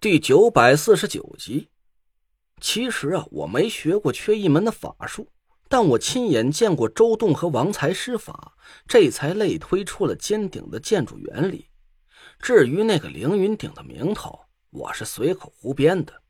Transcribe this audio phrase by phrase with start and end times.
[0.00, 1.70] 第九百四十九集。
[2.60, 5.26] 其实啊，我没学过缺一门的法术，
[5.68, 8.54] 但我亲眼见过周栋和王才施法，
[8.86, 11.66] 这才类推出了尖顶的建筑原理。
[12.38, 14.38] 至于那个凌云顶的名头，
[14.70, 16.22] 我是随口胡编的。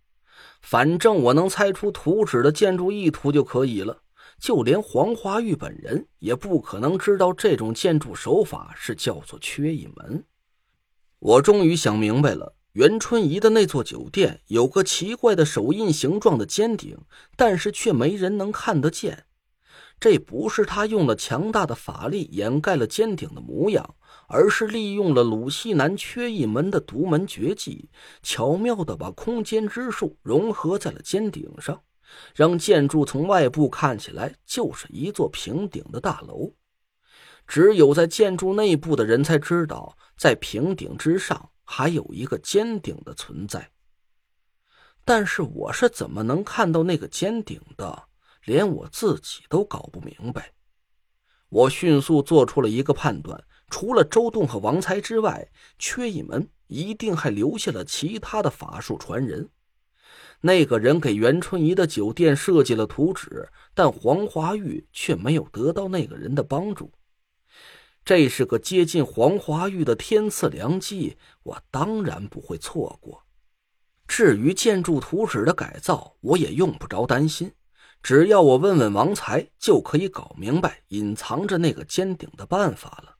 [0.62, 4.02] 反正我能猜出图纸的建筑意图就可以了。
[4.40, 10.24] 就连黄花玉本人也不可能知道这种建筑手法是叫做缺一门。
[11.18, 12.54] 我终于想明白了。
[12.72, 16.98] 袁春怡的那座酒店有个奇怪的手印形状的尖顶，
[17.34, 19.24] 但是却没人能看得见。
[19.98, 23.96] 这不是他用了强大的法力掩盖了尖顶的模样，
[24.28, 27.90] 而是利用了鲁西南缺一门的独门绝技，
[28.22, 31.82] 巧妙的把空间之术融合在了尖顶上，
[32.34, 36.52] 让建筑从外部看起来就是一座平顶的大楼。
[37.48, 41.50] 只有在建筑内部的人才知道，在平顶之上。
[41.70, 43.70] 还有一个尖顶的存在，
[45.04, 48.04] 但是我是怎么能看到那个尖顶的？
[48.44, 50.54] 连我自己都搞不明白。
[51.50, 55.46] 我迅速做出了一个判断：除了周栋和王才之外，
[55.78, 59.50] 缺一门一定还留下了其他的法术传人。
[60.40, 66.90] 那个人给袁春怡的酒店设计了图纸，但黄华玉却没有得到那个人的帮助。
[68.08, 73.22] 这是个接近黄华玉的天赐良机，我当然不会错过。
[74.06, 77.52] 至于建筑图纸的改造，我也用不着担心，
[78.02, 83.16] 只要我问问王才，就可以搞明白隐藏着那个尖顶的办法了。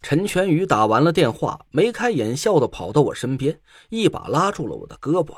[0.00, 5.36] 陈全宇打完了电话，眉开眼笑的跑到我身边，一把拉住了我的胳膊：“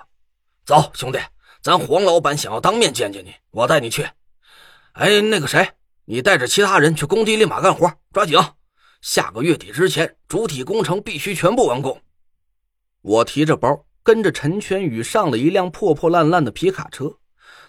[0.66, 1.18] 走，兄弟，
[1.62, 4.06] 咱黄老板想要当面见见你，我带你去。
[4.92, 5.66] 哎，那个谁，
[6.04, 8.38] 你带着其他人去工地立马干活，抓紧。”
[9.00, 12.00] 下个月底之前，主体工程必须全部完工。
[13.02, 17.18] 我提着包，跟着陈全宇上了一辆破破烂烂的皮卡车。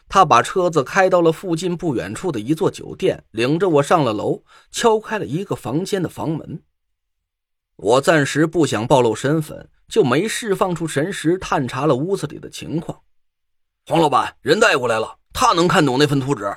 [0.09, 6.63] 他把车子开到了附近不远处的一座酒店，领着我上了楼，敲开了一个房间的房门。
[7.75, 13.01] 我暂时不想暴露身份，就没释放出神识，探查了屋子里的情况。
[13.85, 16.51] 黄老板，人带过来了，他能看懂那份图纸。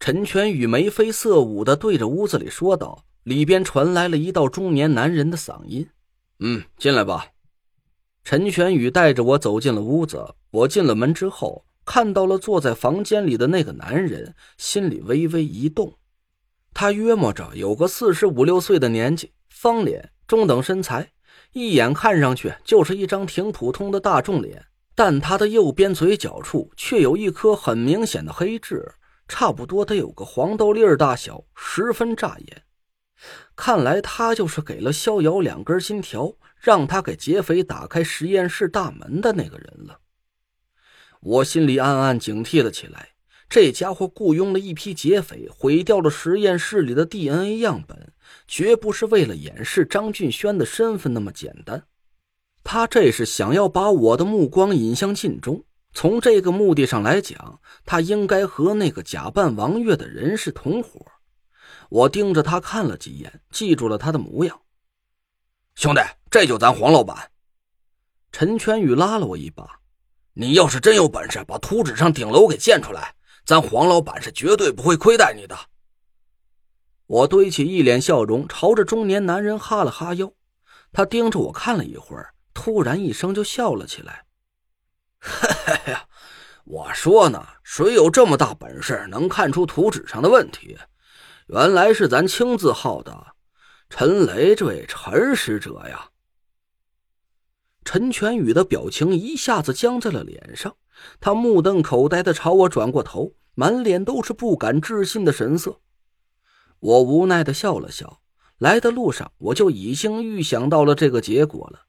[0.00, 3.04] 陈全宇眉飞色舞的对着屋子里说道。
[3.24, 5.88] 里边传来了一道中年男人的嗓音
[6.40, 7.28] ：“嗯，进来吧。”
[8.24, 10.34] 陈玄宇带着我走进了屋子。
[10.50, 15.98] 我进了门之后，看到了坐在房间里的那个男人，心里微微一动。
[16.74, 21.12] 他约摸着有个四十五六岁的年纪，方脸，中等身材，
[21.52, 24.66] 一眼看上去就是一张挺普通的大众脸。
[24.94, 28.92] 但他的右边嘴角处却有一颗很明显的黑痣，
[29.26, 32.62] 差不多得有个黄豆粒儿大小，十分扎眼。
[33.54, 39.98] 看来他就是给了逍遥两根金条，让他给劫匪打开实验室大门的那个人了。
[41.20, 43.10] 我心里暗暗警惕了起来。
[43.48, 48.14] 这家伙雇佣了一批劫匪，毁掉了实验室里的 DNA 样本，
[48.48, 51.84] 绝不是为了掩饰张俊轩的身份那么简单。
[52.64, 55.64] 他这是想要把我的目光引向晋中。
[55.92, 61.11] 从这个目的上来讲，他应该和那个假扮王月的人是同伙。
[61.92, 64.62] 我盯着他看了几眼，记住了他的模样。
[65.74, 67.30] 兄弟，这就咱黄老板。
[68.30, 69.78] 陈全宇拉了我一把
[70.32, 73.14] ：“你要是真有本事把图纸上顶楼给建出来，
[73.44, 75.54] 咱黄老板是绝对不会亏待你的。”
[77.06, 80.32] 我堆起一脸笑容，朝着中年男人哈了哈腰。
[80.92, 84.24] 他盯着我看了一会儿，突然一声就笑了起来
[85.20, 86.08] ：“嘿嘿呀，
[86.64, 90.78] 我说呢，谁有这么大本事能看出图纸上的问题？”
[91.48, 93.34] 原来是咱青字号的
[93.90, 96.10] 陈雷这位陈使者呀！
[97.84, 100.76] 陈全宇的表情一下子僵在了脸上，
[101.20, 105.80] 他目瞪口呆的朝我转过头，满脸都是不敢置信的神色。
[106.78, 108.20] 我无奈的笑了笑，
[108.58, 111.80] 来的路上我就已经预想到了这个结果了。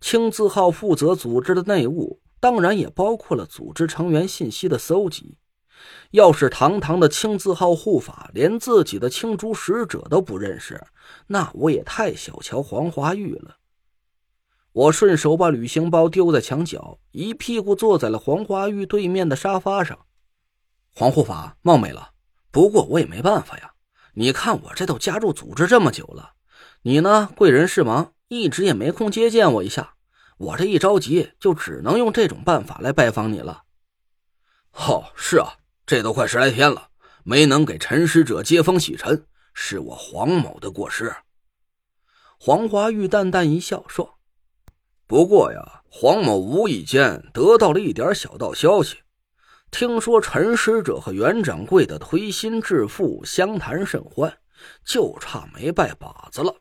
[0.00, 5.38] 青字号负责组织的内务，当然也包括了组织成员信息的搜集。
[6.10, 10.80] 要是堂堂的青字号护法连自己的青竹使者都不认识，
[11.26, 13.56] 那我也太小瞧黄华玉了。
[14.72, 19.98] 我顺手把旅行包丢在墙角，一屁股坐在了黄华玉对面的沙发上。
[20.94, 22.10] 黄护法冒昧了，
[22.50, 23.72] 不过我也没办法呀。
[24.14, 26.34] 你看我这都加入组织这么久了，
[26.82, 29.94] 你呢贵人事忙，一直也没空接见我一下。
[30.36, 33.62] 我这一着急，就只能用这种办法来拜访你了。
[34.72, 35.54] 哦，是啊。
[35.86, 36.88] 这都快十来天了，
[37.24, 41.14] 没能给陈使者接风洗尘，是我黄某的过失。
[42.38, 44.18] 黄华玉淡淡一笑说
[45.06, 48.98] ：“不过呀，黄某无意间得到了一点小道消息，
[49.70, 54.38] 听说陈使者和袁掌柜的推心置腹，相谈甚欢，
[54.84, 56.56] 就差没拜把子了。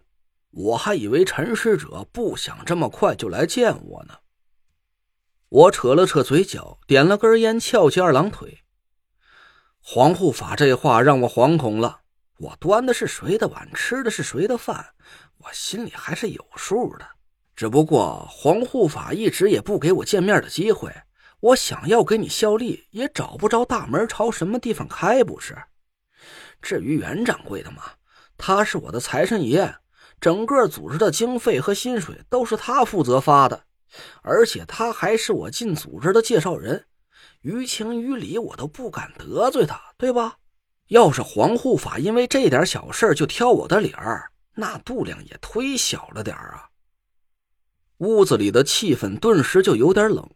[0.52, 4.16] 我还以为陈使者不想这么快就来见我呢。
[5.50, 8.63] 我扯了扯嘴角，点了根烟，翘起二郎腿。
[9.86, 12.00] 黄护法这话让我惶恐了。
[12.38, 14.94] 我端的是谁的碗，吃的是谁的饭，
[15.40, 17.06] 我心里还是有数的。
[17.54, 20.90] 只不过黄护法一直也不给我见面的机会，
[21.42, 25.54] 我想要给你效力，也找不着大门朝什么地方开，不是？
[26.62, 27.84] 至于袁掌柜的嘛，
[28.38, 29.76] 他是我的财神爷，
[30.22, 33.66] 整个组织的经费和薪水都是他负责发的，
[34.22, 36.86] 而且他还是我进组织的介绍人，
[37.44, 40.38] 于情于理我都不敢得罪他，对吧？
[40.88, 46.70] 要是黄护法因为这点小事就挑我的理儿，那度量也忒小了点啊！
[47.98, 50.30] 屋子里的气氛顿时就有点冷。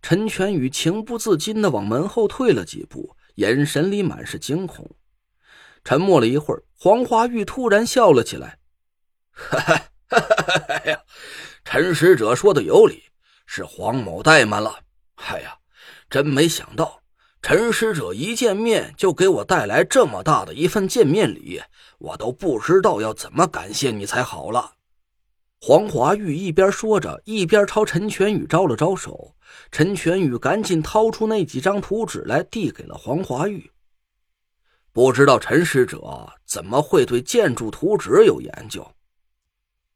[0.00, 4.90] 陈全宇情不自禁的往门后退了几步，眼神里满是惊恐。
[5.84, 8.58] 沉默了一会儿，黄华玉突然笑了起来
[9.30, 9.76] ：“哈哈
[10.08, 11.00] 哈哈哎呀，
[11.64, 13.04] 陈使者说的有理，
[13.46, 14.80] 是黄某怠慢了。
[15.14, 15.56] 哎呀，
[16.12, 17.00] 真没想到。”
[17.42, 21.60] 陈使者一见面就给我带来这么大的一份见面礼，
[21.98, 24.74] 我都不知道要怎么感谢你才好了。
[25.60, 29.34] 黄华玉一边说着，一边朝陈全宇招了招手。
[29.72, 33.72] 陈全宇赶紧掏出那几张图纸来，递给了黄华玉。
[34.92, 38.88] 不知道陈使者怎么会对建筑图纸有研究？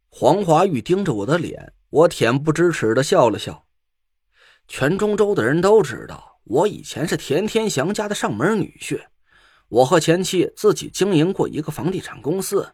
[0.08, 3.65] 黄华玉盯着我的脸，我恬不知耻的笑了笑。
[4.68, 6.40] 全中州的人都知道。
[6.44, 9.04] 我以前是田天祥家的上门女婿，
[9.68, 12.72] 我和前妻自己经营过一个房地产公司，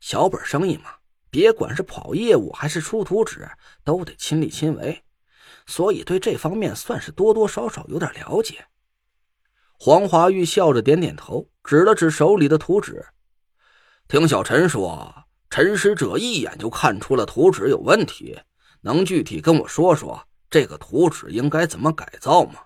[0.00, 0.90] 小本生意嘛，
[1.30, 3.48] 别管是跑业务还是出图纸，
[3.82, 5.02] 都得亲力亲为，
[5.66, 8.66] 所以对这方面算是多多少少有点了解。
[9.78, 13.02] 黄华玉笑着点点头，指了指手里的图纸，
[14.08, 18.38] 听小陈说，陈使者一眼就看出了图纸有问题，
[18.82, 22.60] 能具体跟我说说这个图纸应该怎么改造吗？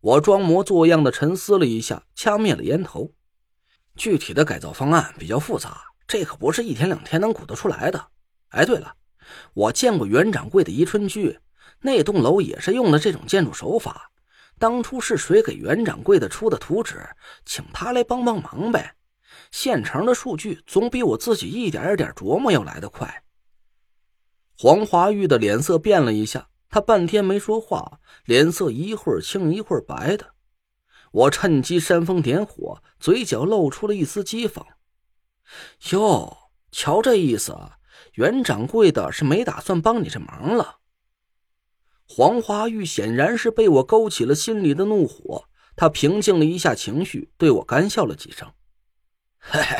[0.00, 3.12] 我装模作样的沉思了一下，掐灭了烟头。
[3.94, 8.08] 具体的改造方案比较复杂，这可不是一天两天能鼓得出来的。
[8.48, 8.94] 哎，对了，
[9.54, 11.38] 我见过袁掌柜的宜春居，
[11.80, 14.10] 那栋楼也是用的这种建筑手法。
[14.58, 17.08] 当初是谁给袁掌柜的出的图纸，
[17.44, 18.94] 请他来帮帮忙呗。
[19.50, 23.22] 现成的数据总比我自己一点一点琢磨要来得快。
[24.56, 26.48] 黄华玉的脸色变了一下。
[26.68, 30.32] 他半天没说话，脸色一会儿青一会儿白的。
[31.10, 34.64] 我趁机煽风点火，嘴角露出了一丝讥讽
[35.92, 36.34] ：“哟，
[36.70, 37.54] 瞧这意思，
[38.14, 40.78] 袁掌柜的是没打算帮你这忙了。”
[42.08, 45.44] 黄华玉显然是被我勾起了心里的怒火，
[45.76, 48.50] 他平静了一下情绪，对我干笑了几声
[49.36, 49.76] ：“嘿嘿，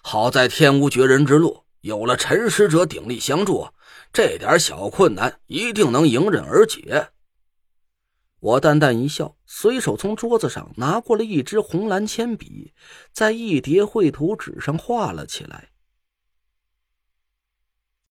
[0.00, 3.68] 好在天无绝人之路，有了陈使者鼎力相助。”
[4.12, 7.08] 这点小困难一定能迎刃而解。
[8.40, 12.72] 我淡淡一笑，随手从桌子上拿过了一支红蓝铅笔，
[13.12, 15.70] 在一叠绘图纸上画了起来。